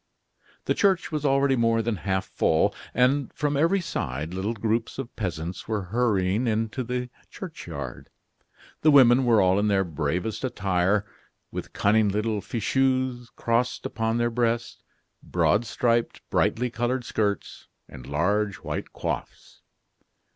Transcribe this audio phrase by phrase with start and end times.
[0.65, 5.15] The church was already more than half full, and from every side little groups of
[5.15, 8.09] peasants were hurrying into the church yard.
[8.81, 11.05] The women were all in their bravest attire,
[11.51, 14.81] with cunning little fichus crossed upon their breasts,
[15.21, 19.61] broad striped, brightly colored skirts, and large white coifs.